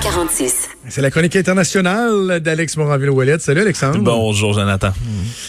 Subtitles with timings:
[0.00, 0.70] 346.
[0.88, 3.38] C'est la chronique internationale d'Alex Moranville-Ouellet.
[3.38, 4.00] Salut Alexandre.
[4.00, 4.90] Bonjour Jonathan.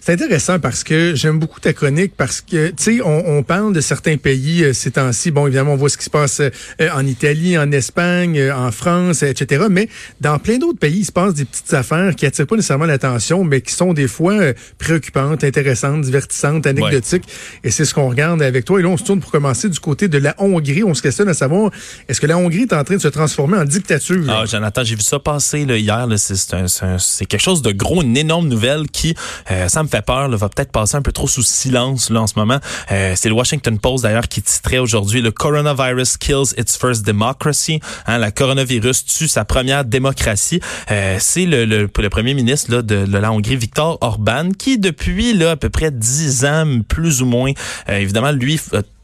[0.00, 3.72] C'est intéressant parce que j'aime beaucoup ta chronique parce que, tu sais, on, on, parle
[3.72, 5.30] de certains pays euh, ces temps-ci.
[5.32, 6.50] Bon, évidemment, on voit ce qui se passe euh,
[6.94, 9.66] en Italie, en Espagne, euh, en France, etc.
[9.70, 9.88] Mais
[10.20, 13.44] dans plein d'autres pays, il se passe des petites affaires qui attirent pas nécessairement l'attention,
[13.44, 17.24] mais qui sont des fois euh, préoccupantes, intéressantes, divertissantes, anecdotiques.
[17.64, 18.80] Et c'est ce qu'on regarde avec toi.
[18.80, 20.84] Et là, on se tourne pour commencer du côté de la Hongrie.
[20.84, 21.70] On se questionne à savoir,
[22.08, 24.27] est-ce que la Hongrie est en train de se transformer en dictature?
[24.28, 26.06] Ah, Jonathan, j'ai vu ça passer là, hier.
[26.18, 29.14] C'est quelque chose de gros, une énorme nouvelle qui,
[29.50, 32.22] euh, ça me fait peur, là, va peut-être passer un peu trop sous silence là,
[32.22, 32.58] en ce moment.
[32.90, 37.80] Euh, c'est le Washington Post d'ailleurs qui titrait aujourd'hui le Coronavirus kills its first democracy.
[38.06, 40.60] Hein, la coronavirus tue sa première démocratie.
[40.90, 44.78] Euh, c'est le, le, le, premier ministre là, de, de, la Hongrie, Viktor Orban, qui
[44.78, 47.52] depuis là, à peu près dix ans, plus ou moins,
[47.88, 48.60] euh, évidemment, lui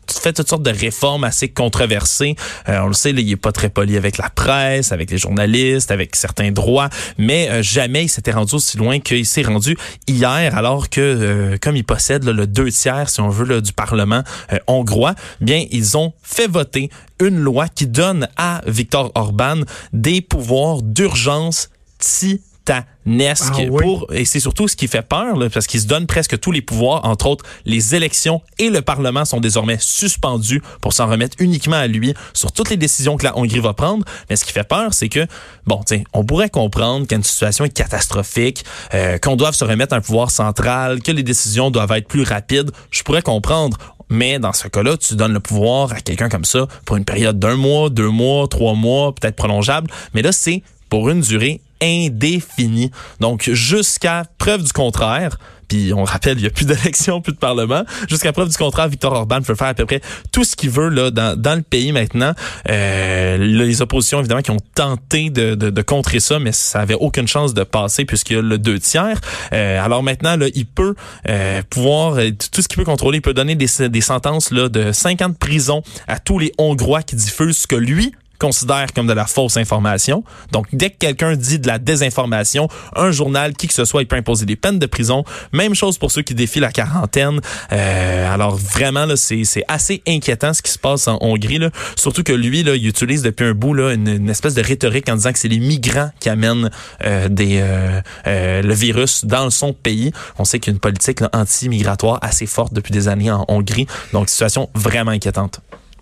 [0.08, 2.36] fait toutes sortes de réformes assez controversées.
[2.68, 5.18] Euh, on le sait, là, il est pas très poli avec la presse, avec les
[5.18, 9.76] journalistes, avec certains droits, mais euh, jamais il s'était rendu aussi loin qu'il s'est rendu
[10.06, 13.60] hier, alors que euh, comme il possède là, le deux tiers, si on veut, là,
[13.60, 14.23] du Parlement
[14.66, 19.60] hongrois, bien ils ont fait voter une loi qui donne à Viktor Orban
[19.92, 23.82] des pouvoirs d'urgence si titanesque ah, oui.
[23.82, 26.52] pour et c'est surtout ce qui fait peur là, parce qu'il se donne presque tous
[26.52, 31.37] les pouvoirs entre autres les élections et le parlement sont désormais suspendus pour s'en remettre
[31.40, 34.52] uniquement à lui sur toutes les décisions que la Hongrie va prendre mais ce qui
[34.52, 35.26] fait peur c'est que
[35.66, 39.98] bon tiens on pourrait comprendre qu'une situation est catastrophique euh, qu'on doive se remettre à
[39.98, 43.76] un pouvoir central que les décisions doivent être plus rapides je pourrais comprendre
[44.10, 47.38] mais dans ce cas-là, tu donnes le pouvoir à quelqu'un comme ça pour une période
[47.38, 49.90] d'un mois, deux mois, trois mois, peut-être prolongeable.
[50.12, 52.90] Mais là, c'est pour une durée indéfinie.
[53.21, 57.38] Donc, jusqu'à preuve du contraire, puis on rappelle, il n'y a plus d'élection, plus de
[57.38, 57.85] parlement.
[58.09, 60.01] Jusqu'à preuve du contraire, Victor Orban peut faire à peu près
[60.32, 62.32] tout ce qu'il veut là dans, le pays maintenant.
[62.68, 67.53] Euh, les oppositions, évidemment, qui ont tenté de, contrer ça, mais ça avait aucune chance
[67.53, 69.21] de passer puisqu'il y a le deux tiers.
[69.53, 70.94] Euh, alors maintenant, là, il peut
[71.28, 72.16] euh, pouvoir,
[72.53, 75.28] tout ce qu'il peut contrôler, il peut donner des, des sentences là, de 5 ans
[75.28, 79.26] de prison à tous les Hongrois qui diffusent ce que lui considère comme de la
[79.26, 80.24] fausse information.
[80.52, 84.06] Donc, dès que quelqu'un dit de la désinformation, un journal, qui que ce soit, il
[84.06, 85.24] peut imposer des peines de prison.
[85.52, 87.40] Même chose pour ceux qui défient la quarantaine.
[87.72, 91.58] Euh, alors, vraiment, là, c'est, c'est assez inquiétant ce qui se passe en Hongrie.
[91.58, 91.70] Là.
[91.96, 95.16] Surtout que lui, là, il utilise depuis un bout là, une, espèce de rhétorique en
[95.16, 96.70] disant que c'est les migrants qui amènent
[97.04, 100.12] euh, des, euh, euh, le virus dans son pays.
[100.38, 103.86] On sait qu'il y a une politique anti-migratoire assez forte depuis des années en Hongrie.
[104.12, 105.60] Donc, situation vraiment inquiétante.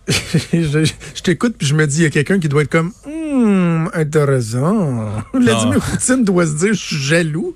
[0.52, 2.92] je, je t'écoute puis je me dis il y a quelqu'un qui doit être comme
[3.06, 5.24] hum, intéressant.
[5.34, 7.54] Vladimir Poutine doit se dire je suis jaloux.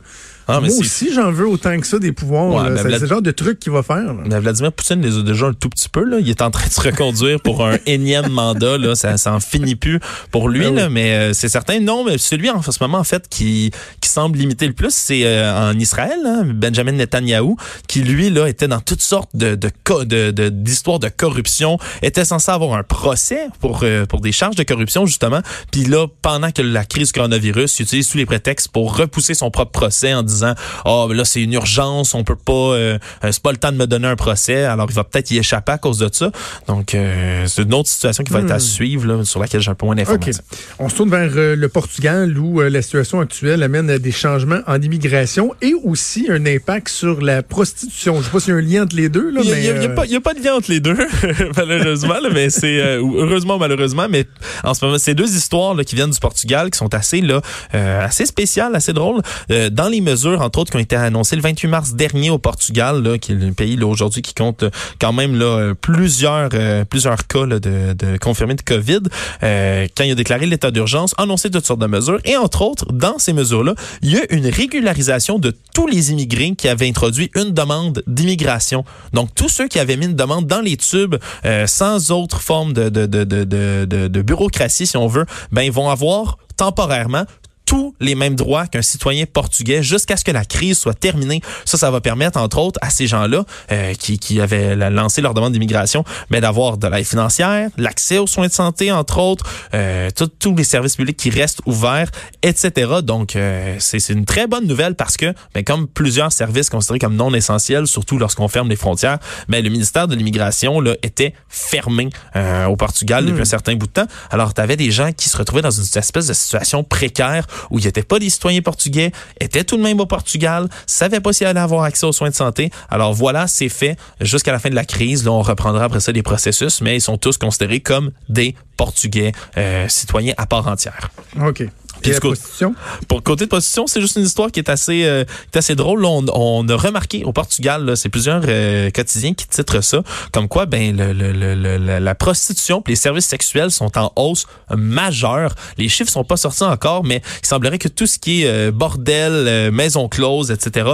[0.48, 2.48] Ah, Moi aussi, j'en veux autant que ça des pouvoirs.
[2.48, 3.00] Ouais, c'est Vlad...
[3.00, 4.14] le genre de truc qu'il va faire.
[4.14, 6.04] Mais Vladimir Poutine les a déjà un tout petit peu.
[6.04, 6.18] Là.
[6.20, 8.78] Il est en train de se reconduire pour un énième mandat.
[8.78, 8.94] Là.
[8.94, 9.98] Ça, ça en finit plus
[10.30, 10.66] pour lui.
[10.66, 10.76] Ah, oui.
[10.76, 11.80] là, mais euh, c'est certain.
[11.80, 15.22] Non, mais celui en ce moment, en fait, qui, qui semble limiter le plus, c'est
[15.24, 17.56] euh, en Israël, hein, Benjamin Netanyahu,
[17.88, 19.70] qui, lui, là, était dans toutes sortes de, de,
[20.04, 24.56] de, de, d'histoires de corruption, était censé avoir un procès pour, euh, pour des charges
[24.56, 25.40] de corruption, justement.
[25.72, 29.50] Puis là, pendant que la crise coronavirus, il utilise tous les prétextes pour repousser son
[29.50, 30.35] propre procès en disant
[30.84, 33.86] oh là c'est une urgence on peut pas euh, c'est pas le temps de me
[33.86, 34.64] donner un procès.
[34.64, 36.30] Alors il va peut-être y échapper à cause de ça.
[36.66, 38.46] Donc euh, c'est une autre situation qui va hmm.
[38.46, 40.16] être à suivre là, sur laquelle j'ai un peu moins d'informations.
[40.16, 40.32] Okay.
[40.78, 44.60] on se tourne vers euh, le Portugal où la situation actuelle amène à des changements
[44.66, 48.20] en immigration et aussi un impact sur la prostitution.
[48.20, 50.20] Je sais pas s'il y a un lien entre les deux là il y a,
[50.20, 50.96] pas, de lien entre les deux
[51.56, 54.26] malheureusement là, mais c'est heureusement malheureusement mais
[54.64, 57.40] en ce moment c'est deux histoires là, qui viennent du Portugal qui sont assez là
[57.72, 59.22] assez spéciales assez drôles.
[59.70, 63.18] Dans les mesures entre autres, qui ont été annoncées le 28 mars dernier au Portugal,
[63.20, 64.64] qui est le pays aujourd'hui qui compte
[65.00, 65.36] quand même
[65.80, 69.00] plusieurs, euh, plusieurs cas de, confirmés de COVID,
[69.42, 72.18] euh, quand il a déclaré l'état d'urgence, annoncé toutes sortes de mesures.
[72.24, 76.54] Et entre autres, dans ces mesures-là, il y a une régularisation de tous les immigrés
[76.56, 78.84] qui avaient introduit une demande d'immigration.
[79.12, 82.72] Donc, tous ceux qui avaient mis une demande dans les tubes euh, sans autre forme
[82.72, 87.24] de bureaucratie, si on veut, ben, ils vont avoir temporairement
[87.66, 91.42] tous les mêmes droits qu'un citoyen portugais jusqu'à ce que la crise soit terminée.
[91.64, 95.34] Ça, ça va permettre, entre autres, à ces gens-là euh, qui, qui avaient lancé leur
[95.34, 100.10] demande d'immigration, mais d'avoir de l'aide financière, l'accès aux soins de santé, entre autres, euh,
[100.38, 102.10] tous les services publics qui restent ouverts,
[102.42, 103.00] etc.
[103.02, 107.16] Donc, euh, c'est une très bonne nouvelle parce que, ben, comme plusieurs services considérés comme
[107.16, 109.18] non essentiels, surtout lorsqu'on ferme les frontières,
[109.48, 113.26] ben, le ministère de l'immigration là était fermé euh, au Portugal mmh.
[113.26, 114.06] depuis un certain bout de temps.
[114.30, 117.78] Alors, tu avais des gens qui se retrouvaient dans une espèce de situation précaire où
[117.78, 121.32] il n'y était pas des citoyens portugais, étaient tout de même au Portugal, savaient pas
[121.32, 122.70] s'ils allaient avoir accès aux soins de santé.
[122.90, 123.96] Alors voilà, c'est fait.
[124.20, 127.00] Jusqu'à la fin de la crise, là, on reprendra après ça les processus, mais ils
[127.00, 131.10] sont tous considérés comme des Portugais euh, citoyens à part entière.
[131.40, 131.64] OK.
[132.04, 132.74] La prostitution?
[133.08, 135.74] Pour côté de prostitution, c'est juste une histoire qui est assez, euh, qui est assez
[135.74, 136.02] drôle.
[136.02, 140.02] Là, on, on, a remarqué au Portugal, c'est plusieurs euh, quotidiens qui titrent ça,
[140.32, 144.46] comme quoi ben le, le, le, la prostitution et les services sexuels sont en hausse
[144.74, 145.54] majeure.
[145.78, 148.70] Les chiffres sont pas sortis encore, mais il semblerait que tout ce qui est euh,
[148.70, 150.90] bordel, maison close, etc.,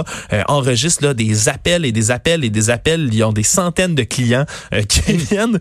[0.47, 3.09] enregistre là, des appels et des appels et des appels.
[3.11, 4.45] Ils ont des centaines de clients
[4.89, 5.59] qui viennent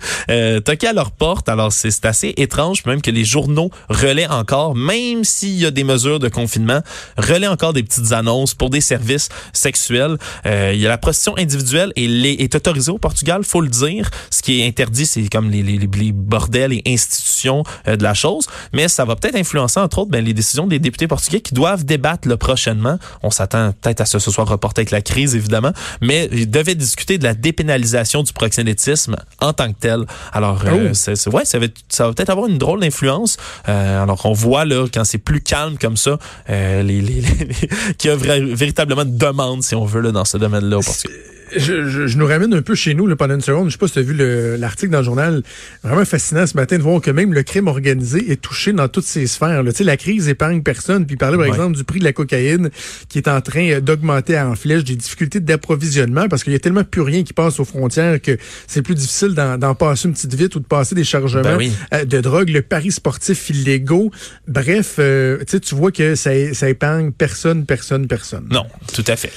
[0.64, 1.48] toquer à leur porte.
[1.48, 5.82] Alors c'est assez étrange, même que les journaux relaient encore, même s'il y a des
[5.82, 6.82] mesures de confinement,
[7.16, 10.16] relaie encore des petites annonces pour des services sexuels.
[10.46, 13.68] Euh, il y a la prostitution individuelle et les, est autorisée au Portugal, faut le
[13.68, 14.08] dire.
[14.30, 18.14] Ce qui est interdit, c'est comme les, les, les, bordels et institutions euh, de la
[18.14, 18.46] chose.
[18.72, 21.84] Mais ça va peut-être influencer, entre autres, ben, les décisions des députés portugais qui doivent
[21.84, 22.98] débattre le prochainement.
[23.24, 25.72] On s'attend peut-être à ce que ce soit reporté avec la crise, évidemment.
[26.00, 30.04] Mais ils devaient discuter de la dépénalisation du proxénétisme en tant que tel.
[30.32, 30.94] Alors, euh, oh.
[30.94, 33.38] c'est, ouais, ça va, ça va peut-être avoir une drôle d'influence.
[33.68, 36.18] Euh, alors qu'on voit là, quand c'est plus calme comme ça,
[36.50, 37.22] euh, les,
[37.98, 42.06] qui a véritablement de demande, si on veut, là, dans ce domaine-là au Portugal je,
[42.06, 43.68] je, nous ramène un peu chez nous là, pendant une seconde.
[43.68, 44.14] Je sais pas si tu as vu
[44.58, 45.42] l'article dans le journal.
[45.82, 49.04] Vraiment fascinant ce matin de voir que même le crime organisé est touché dans toutes
[49.04, 49.62] ses sphères.
[49.62, 49.72] Là.
[49.80, 51.06] La crise épargne personne.
[51.06, 52.70] Puis parler par exemple du prix de la cocaïne
[53.08, 56.60] qui est en train euh, d'augmenter en flèche, des difficultés d'approvisionnement parce qu'il y a
[56.60, 60.34] tellement plus rien qui passe aux frontières que c'est plus difficile d'en passer une petite
[60.34, 64.10] vite ou de passer des chargements ben euh, de drogue, le paris sportif illégaux.
[64.46, 68.46] Bref, euh, tu vois que ça, ça épargne personne, personne, personne.
[68.50, 69.32] Non, tout à fait.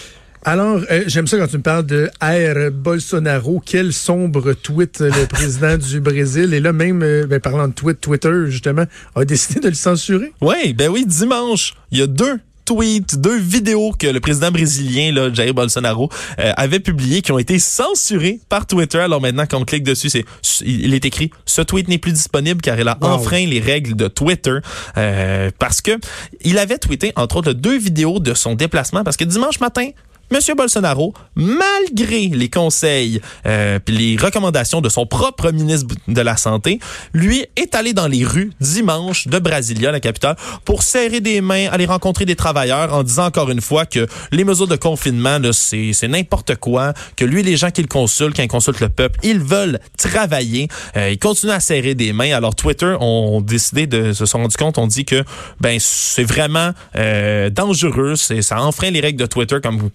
[0.47, 3.63] Alors, euh, j'aime ça quand tu me parles de Air Bolsonaro.
[3.65, 6.53] Quel sombre tweet euh, le président du Brésil.
[6.53, 8.83] Et là, même, euh, ben, parlant de tweet, Twitter, justement,
[9.15, 10.33] a décidé de le censurer.
[10.42, 15.12] Oui, ben oui, dimanche, il y a deux tweets, deux vidéos que le président brésilien,
[15.12, 18.98] là, Jair Bolsonaro, avait publiées qui ont été censurées par Twitter.
[18.98, 20.25] Alors maintenant, quand on clique dessus, c'est
[20.62, 24.07] il est écrit «Ce tweet n'est plus disponible car il a enfreint les règles de
[24.07, 24.57] Twitter
[25.59, 25.91] parce que
[26.41, 29.89] il avait tweeté, entre autres, deux vidéos de son déplacement parce que dimanche matin,
[30.31, 36.80] Monsieur Bolsonaro, malgré les conseils euh, les recommandations de son propre ministre de la Santé,
[37.13, 40.36] lui est allé dans les rues dimanche de Brasilia, la capitale,
[40.66, 44.44] pour serrer des mains, aller rencontrer des travailleurs en disant encore une fois que les
[44.44, 48.80] mesures de confinement, c'est n'importe quoi, que lui, les gens qu'il consulte, quand il consulte
[48.80, 50.68] le peuple, ils veulent travailler.
[50.98, 52.36] Euh, ils continuent à serrer des mains.
[52.36, 55.24] Alors Twitter ont décidé de se sont rendu compte, on dit que
[55.60, 59.89] ben c'est vraiment euh, dangereux, ça enfreint les règles de Twitter comme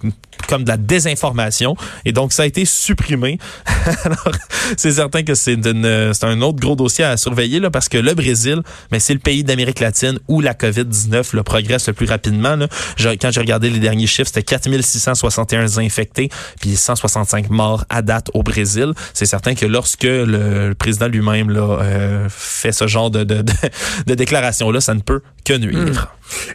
[0.48, 1.76] comme de la désinformation.
[2.04, 3.38] Et donc, ça a été supprimé.
[4.04, 4.32] Alors,
[4.76, 8.62] c'est certain que c'est un autre gros dossier à surveiller là, parce que le Brésil,
[8.90, 12.56] mais c'est le pays d'Amérique latine où la COVID-19 le progresse le plus rapidement.
[12.56, 12.68] Là.
[13.20, 16.30] quand j'ai regardé les derniers chiffres, c'était 4661 infectés
[16.60, 18.92] puis 165 morts à date au Brésil.
[19.14, 23.42] C'est certain que lorsque le, président lui-même là euh, fait ce genre de, de,
[24.06, 26.08] de, déclaration-là, ça ne peut que nuire.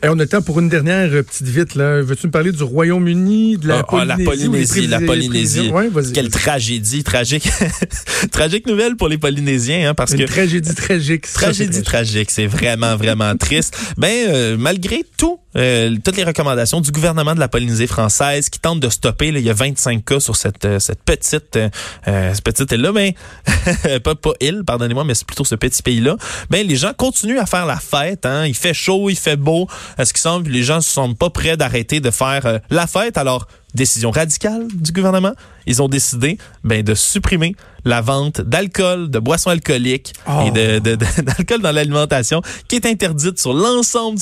[0.03, 1.75] Et on a le temps pour une dernière petite vite.
[1.75, 2.01] là.
[2.01, 4.17] Veux-tu me parler du Royaume-Uni, de la ah, ah, Polynésie?
[4.17, 5.71] la Polynésie, la Polynésie.
[6.13, 7.49] Quelle tragédie, tragique.
[8.31, 10.23] tragique nouvelle pour les Polynésiens, hein, parce une que...
[10.25, 11.27] tragédie tragique.
[11.33, 13.77] Tragédie tragique, c'est vraiment, vraiment triste.
[13.97, 18.59] Ben, euh, malgré tout, euh, toutes les recommandations du gouvernement de la Polynésie française qui
[18.59, 22.33] tente de stopper, là, il y a 25 cas sur cette, euh, cette petite, euh,
[22.33, 23.15] cette petite île-là, mais
[24.03, 26.17] pas, pas île, pardonnez-moi, mais c'est plutôt ce petit pays-là.
[26.49, 28.45] Ben, les gens continuent à faire la fête, hein.
[28.45, 29.67] Il fait chaud, il fait beau.
[29.97, 33.17] Est-ce qu'il semble, les gens ne sont pas prêts d'arrêter de faire la fête.
[33.17, 35.33] Alors, décision radicale du gouvernement,
[35.67, 37.55] ils ont décidé ben, de supprimer
[37.85, 40.13] la vente d'alcool, de boissons alcooliques
[40.45, 40.79] et de,
[41.21, 44.17] d'alcool dans l'alimentation qui est interdite sur l'ensemble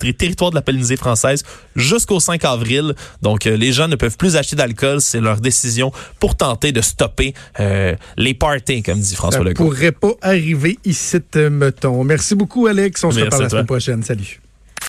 [0.00, 1.42] du territoire de la Polynésie française
[1.74, 2.94] jusqu'au 5 avril.
[3.22, 5.00] Donc, euh, les gens ne peuvent plus acheter d'alcool.
[5.00, 9.64] C'est leur décision pour tenter de stopper euh, les parties, comme dit François Legault.
[9.64, 11.18] Ça pourrait pas arriver ici,
[11.50, 12.04] mettons.
[12.04, 13.02] Merci beaucoup, Alex.
[13.04, 14.02] On se reparle la semaine prochaine.
[14.02, 14.40] Salut.